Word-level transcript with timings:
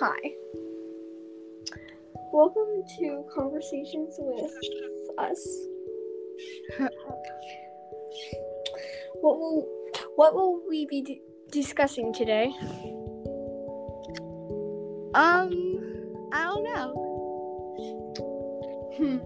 Hi. 0.00 0.34
Welcome 2.32 2.84
to 2.98 3.24
Conversations 3.34 4.14
with 4.18 4.52
Us. 5.18 5.44
what 9.20 9.38
will 9.38 9.66
what 10.14 10.34
will 10.34 10.62
we 10.68 10.86
be 10.86 11.02
d- 11.02 11.20
discussing 11.50 12.12
today? 12.12 12.54
Um, 15.14 15.50
I 16.32 16.44
don't 16.44 16.62
know. 16.62 16.94
Hmm. 18.98 19.18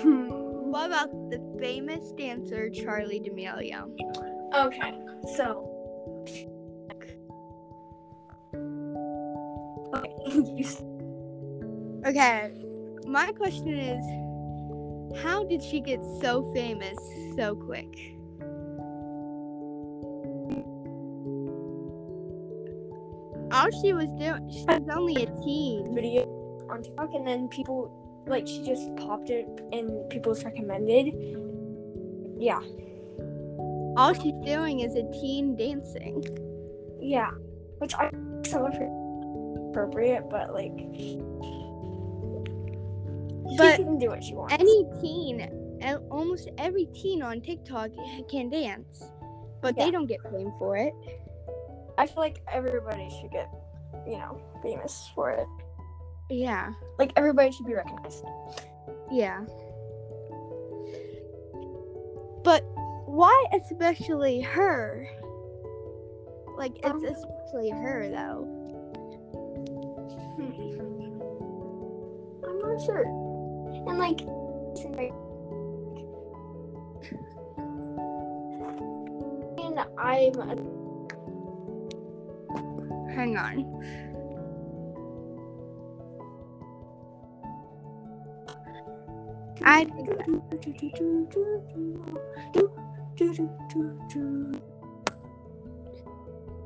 Hmm. 0.00 0.28
What 0.70 0.86
about 0.86 1.10
the 1.30 1.40
famous 1.58 2.12
dancer 2.12 2.68
Charli 2.68 3.24
D'Amelio? 3.24 3.88
Okay, 4.54 4.92
so. 5.34 5.75
Okay, 9.96 10.52
you 10.56 10.64
s- 10.64 10.82
Okay, 12.06 12.52
my 13.06 13.32
question 13.32 13.76
is 13.78 15.22
how 15.22 15.44
did 15.44 15.62
she 15.62 15.80
get 15.80 16.00
so 16.20 16.52
famous 16.52 16.98
so 17.36 17.54
quick? 17.56 17.88
All 23.52 23.68
she 23.80 23.92
was 23.92 24.08
doing, 24.18 24.50
she 24.50 24.64
was 24.68 24.82
only 24.94 25.14
a 25.22 25.26
teen. 25.44 25.94
video 25.94 26.24
on 26.68 26.82
TikTok, 26.82 27.14
and 27.14 27.26
then 27.26 27.48
people 27.48 27.90
like 28.26 28.46
she 28.46 28.64
just 28.64 28.94
popped 28.96 29.30
it 29.30 29.46
in 29.72 29.88
people's 30.10 30.44
recommended. 30.44 31.14
Yeah, 32.38 32.60
All 33.96 34.12
she's 34.12 34.34
doing 34.44 34.80
is 34.80 34.94
a 34.96 35.04
teen 35.12 35.56
dancing. 35.56 36.22
yeah, 37.00 37.30
which 37.78 37.94
I 37.94 38.10
her 38.76 39.05
appropriate, 39.76 40.28
but 40.30 40.52
like, 40.54 40.74
But 43.58 43.76
she 43.76 43.84
can 43.84 43.98
do 43.98 44.08
what 44.08 44.24
she 44.24 44.34
wants. 44.34 44.54
Any 44.54 44.84
teen, 45.00 45.48
almost 46.10 46.48
every 46.58 46.86
teen 46.94 47.22
on 47.22 47.40
TikTok 47.40 47.90
can 48.30 48.48
dance, 48.48 49.04
but 49.60 49.76
Yeah. 49.76 49.84
they 49.84 49.90
don't 49.90 50.06
get 50.06 50.20
fame 50.30 50.52
for 50.58 50.76
it. 50.76 50.92
I 51.98 52.06
feel 52.06 52.16
like 52.22 52.40
everybody 52.52 53.08
should 53.20 53.30
get, 53.30 53.48
you 54.06 54.18
know, 54.18 54.38
famous 54.62 55.10
for 55.14 55.30
it. 55.30 55.46
Yeah, 56.28 56.72
Like 56.98 57.12
everybody 57.16 57.50
should 57.52 57.66
be 57.66 57.74
recognized. 57.74 58.24
yeah. 59.10 59.44
But 62.42 62.64
why 63.06 63.44
especially 63.52 64.40
her? 64.40 65.08
Like 66.56 66.76
it's 66.78 66.86
Um, 66.88 67.04
especially 67.04 67.70
her 67.70 68.08
though. 68.10 68.48
Sure. 72.84 73.06
And 73.88 73.98
like, 73.98 74.20
and 79.58 79.80
I'm 79.98 80.34
a 80.36 80.56
Hang 83.14 83.36
on. 83.38 83.64
I 89.64 89.86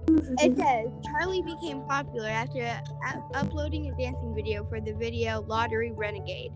It 0.09 0.57
says 0.57 0.89
Charli 1.05 1.45
became 1.45 1.83
popular 1.83 2.29
after 2.29 2.59
u- 2.59 3.23
uploading 3.35 3.89
a 3.89 3.97
dancing 3.97 4.35
video 4.35 4.65
for 4.65 4.81
the 4.81 4.93
video 4.95 5.43
Lottery 5.43 5.93
Renegade 5.93 6.53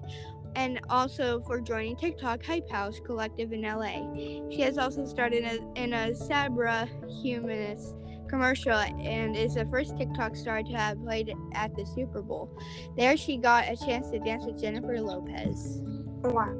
and 0.57 0.81
also 0.89 1.41
for 1.41 1.61
joining 1.61 1.97
TikTok 1.97 2.45
Hype 2.45 2.71
House 2.71 3.01
Collective 3.05 3.53
in 3.53 3.63
LA. 3.63 4.15
She 4.51 4.61
has 4.61 4.79
also 4.79 5.05
started 5.05 5.45
a, 5.45 5.81
in 5.81 5.93
a 5.93 6.15
Sabra 6.15 6.89
Hummus 7.05 7.95
commercial 8.29 8.73
and 8.73 9.37
is 9.37 9.55
the 9.55 9.65
first 9.67 9.97
TikTok 9.97 10.35
star 10.37 10.63
to 10.63 10.73
have 10.73 11.03
played 11.05 11.33
at 11.55 11.75
the 11.77 11.85
Super 11.87 12.23
Bowl. 12.23 12.51
There 12.97 13.17
she 13.17 13.37
got 13.37 13.71
a 13.71 13.77
chance 13.77 14.11
to 14.11 14.19
dance 14.19 14.45
with 14.45 14.61
Jennifer 14.61 15.01
Lopez. 15.01 15.81
Wow. 16.23 16.55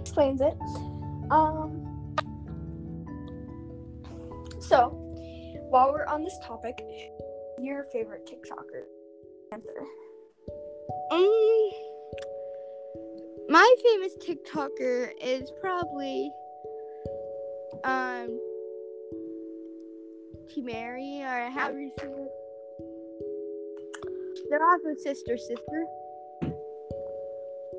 Explains 0.00 0.40
it. 0.40 0.54
Um. 1.30 1.78
So, 4.60 5.01
while 5.72 5.90
we're 5.90 6.04
on 6.04 6.22
this 6.22 6.38
topic, 6.44 6.84
your 7.58 7.84
favorite 7.84 8.28
TikToker 8.30 8.82
answer? 9.54 9.70
Um, 11.10 11.70
my 13.48 13.74
famous 13.82 14.12
TikToker 14.18 15.12
is 15.18 15.50
probably 15.62 16.30
um 17.84 18.38
T 20.50 20.60
Mary 20.60 21.22
or 21.22 21.48
have 21.48 21.74
you 21.74 21.90
seen 21.98 22.10
it? 22.10 22.32
They're 24.50 24.62
also 24.62 24.94
sister 25.02 25.38
sister. 25.38 25.86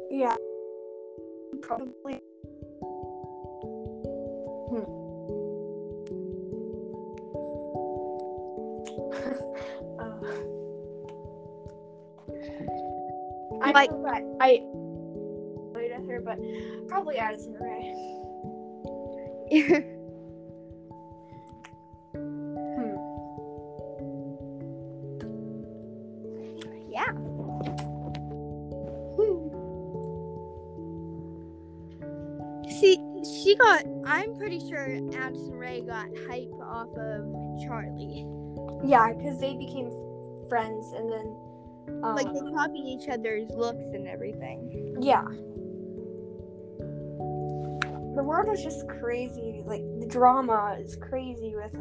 Yeah. 0.10 0.36
Probably. 1.62 2.22
Hmm. 4.72 5.03
uh, 10.00 10.14
I 13.62 13.72
Like- 13.72 13.92
I 14.40 14.64
played 15.74 15.92
with 15.98 16.10
her, 16.10 16.22
but 16.22 16.38
probably 16.88 17.18
Addison 17.18 17.54
Rae. 17.60 18.20
Hmm. 22.14 22.96
yeah. 26.90 27.12
See, 32.80 32.98
she 33.24 33.56
got. 33.56 33.86
I'm 34.06 34.36
pretty 34.36 34.60
sure 34.60 34.98
Addison 35.16 35.54
Rae 35.54 35.82
got 35.82 36.08
hype 36.28 36.52
off 36.62 36.90
of 36.90 37.26
Charli. 37.64 38.26
Yeah, 38.84 39.14
because 39.14 39.40
they 39.40 39.56
became 39.56 39.92
friends, 40.50 40.92
and 40.94 41.12
then 41.12 41.36
um, 42.04 42.16
Like 42.16 42.32
they 42.34 42.40
copy 42.52 42.80
each 42.80 43.08
other's 43.10 43.50
looks 43.52 43.84
and 43.94 44.08
everything. 44.08 44.96
yeah. 45.00 45.26
The 48.16 48.22
world 48.24 48.48
is 48.54 48.62
just 48.64 48.88
crazy. 48.88 49.64
Like 49.66 49.82
the 50.00 50.06
drama 50.06 50.78
is 50.80 50.96
crazy 50.96 51.56
with 51.56 51.74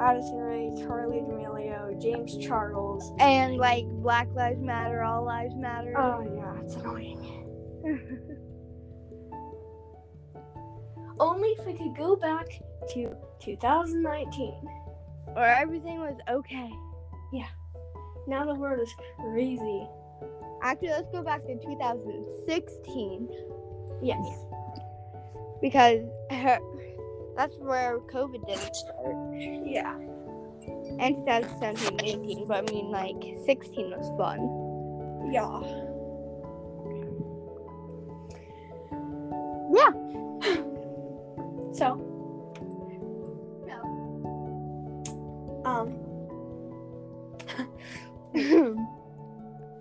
Addison 0.00 0.38
Rae, 0.38 0.72
Charli 0.78 1.20
D'Amelio, 1.24 1.96
James 2.02 2.36
Charles. 2.38 3.12
And 3.20 3.56
like 3.56 3.86
Black 4.02 4.26
Lives 4.34 4.60
Matter, 4.60 5.04
All 5.04 5.24
Lives 5.24 5.54
Matter. 5.54 5.94
Oh 5.96 6.22
yeah, 6.34 6.60
it's 6.60 6.74
annoying. 6.74 7.22
Only 11.20 11.50
if 11.50 11.64
we 11.64 11.74
could 11.74 11.96
go 11.96 12.16
back 12.16 12.46
to 12.94 13.14
2019. 13.40 14.54
Or 15.34 15.44
everything 15.44 15.98
was 15.98 16.16
okay. 16.28 16.70
Yeah. 17.32 17.48
Now 18.26 18.44
the 18.44 18.54
world 18.54 18.80
is 18.80 18.94
crazy. 19.18 19.86
Actually, 20.62 20.88
let's 20.88 21.10
go 21.12 21.22
back 21.22 21.42
to 21.46 21.58
2016 21.58 23.28
Yes. 24.02 24.38
because 25.60 26.00
her, 26.30 26.58
that's 27.36 27.54
where 27.58 27.98
COVID 27.98 28.46
didn't 28.46 28.74
start. 28.74 29.14
Yeah. 29.64 29.96
And 30.98 31.16
2017 31.16 32.00
18, 32.02 32.46
but 32.48 32.68
I 32.68 32.72
mean, 32.72 32.90
like, 32.90 33.38
16 33.44 33.90
was 33.90 34.10
fun. 34.18 34.40
Yeah. 35.32 35.60
Yeah. 39.72 40.25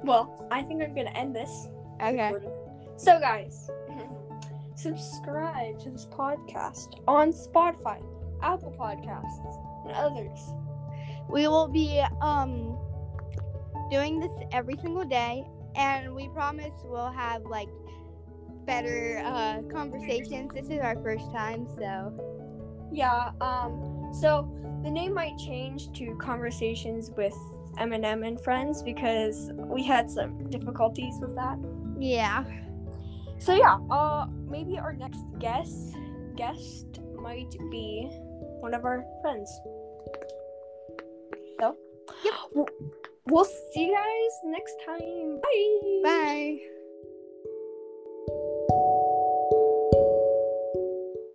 Well, 0.05 0.47
I 0.51 0.61
think 0.61 0.83
I'm 0.83 0.93
gonna 0.93 1.09
end 1.15 1.35
this. 1.35 1.67
okay. 2.01 2.31
So, 2.97 3.19
guys, 3.19 3.69
subscribe 4.75 5.79
to 5.79 5.89
this 5.89 6.05
podcast 6.05 7.01
on 7.07 7.31
Spotify, 7.33 8.01
Apple 8.43 8.75
Podcasts, 8.79 9.85
and 9.85 9.93
others. 9.93 10.39
We 11.27 11.47
will 11.47 11.67
be 11.67 12.03
um 12.21 12.77
doing 13.89 14.19
this 14.19 14.31
every 14.51 14.77
single 14.81 15.05
day, 15.05 15.43
and 15.75 16.13
we 16.13 16.29
promise 16.29 16.73
we'll 16.83 17.11
have 17.11 17.43
like 17.43 17.69
better 18.65 19.23
uh, 19.25 19.61
conversations. 19.71 20.51
This 20.53 20.69
is 20.69 20.79
our 20.81 20.95
first 21.01 21.31
time, 21.31 21.67
so 21.77 22.13
Yeah. 22.91 23.31
Um. 23.41 24.11
So 24.13 24.47
the 24.83 24.91
name 24.91 25.13
might 25.15 25.37
change 25.39 25.91
to 25.97 26.15
Conversations 26.17 27.09
with 27.17 27.35
Eminem 27.77 28.25
and 28.25 28.39
Friends 28.39 28.81
because 28.83 29.51
we 29.55 29.83
had 29.83 30.09
some 30.09 30.43
difficulties 30.49 31.15
with 31.21 31.35
that. 31.35 31.57
Yeah. 31.99 32.43
So 33.37 33.53
yeah, 33.53 33.77
uh, 33.91 34.27
maybe 34.47 34.77
our 34.77 34.93
next 34.93 35.23
guest 35.39 35.95
guest 36.35 36.99
might 37.21 37.51
be 37.71 38.07
one 38.59 38.73
of 38.73 38.83
our 38.85 39.03
friends. 39.21 39.49
So, 41.59 41.77
Yep. 42.23 42.33
we'll, 42.53 42.67
we'll 43.27 43.45
see 43.73 43.87
you 43.87 43.93
guys 43.95 44.31
next 44.43 44.75
time. 44.85 45.39
Bye. 45.41 46.01
Bye. 46.03 46.59